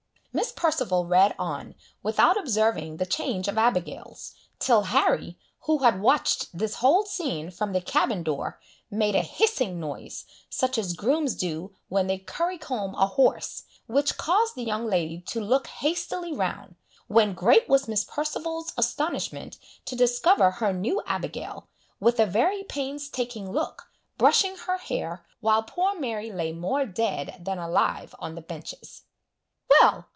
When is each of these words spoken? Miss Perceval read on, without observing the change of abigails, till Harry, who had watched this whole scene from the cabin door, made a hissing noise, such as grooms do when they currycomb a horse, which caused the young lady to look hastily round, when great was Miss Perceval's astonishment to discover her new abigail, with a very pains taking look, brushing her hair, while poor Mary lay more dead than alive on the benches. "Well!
Miss 0.33 0.53
Perceval 0.53 1.07
read 1.07 1.35
on, 1.37 1.75
without 2.03 2.37
observing 2.39 2.97
the 2.97 3.05
change 3.05 3.49
of 3.49 3.57
abigails, 3.57 4.33
till 4.59 4.83
Harry, 4.83 5.37
who 5.63 5.79
had 5.79 6.01
watched 6.01 6.47
this 6.57 6.75
whole 6.75 7.03
scene 7.03 7.51
from 7.51 7.73
the 7.73 7.81
cabin 7.81 8.23
door, 8.23 8.57
made 8.89 9.13
a 9.13 9.23
hissing 9.23 9.77
noise, 9.77 10.23
such 10.49 10.77
as 10.77 10.93
grooms 10.93 11.35
do 11.35 11.75
when 11.89 12.07
they 12.07 12.17
currycomb 12.17 12.93
a 12.95 13.07
horse, 13.07 13.63
which 13.87 14.15
caused 14.17 14.55
the 14.55 14.63
young 14.63 14.85
lady 14.87 15.19
to 15.19 15.41
look 15.41 15.67
hastily 15.67 16.33
round, 16.33 16.75
when 17.07 17.33
great 17.33 17.67
was 17.67 17.89
Miss 17.89 18.05
Perceval's 18.05 18.71
astonishment 18.77 19.57
to 19.83 19.97
discover 19.97 20.49
her 20.49 20.71
new 20.71 21.01
abigail, 21.05 21.67
with 21.99 22.21
a 22.21 22.25
very 22.25 22.63
pains 22.63 23.09
taking 23.09 23.51
look, 23.51 23.89
brushing 24.17 24.55
her 24.55 24.77
hair, 24.77 25.25
while 25.41 25.61
poor 25.63 25.93
Mary 25.99 26.31
lay 26.31 26.53
more 26.53 26.85
dead 26.85 27.35
than 27.43 27.57
alive 27.59 28.15
on 28.19 28.35
the 28.35 28.41
benches. 28.41 29.01
"Well! 29.81 30.05